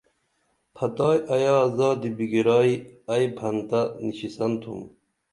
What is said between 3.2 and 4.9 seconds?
پھن تہ نِشِسن تُھم